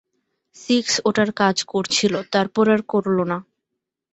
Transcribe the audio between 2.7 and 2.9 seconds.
আর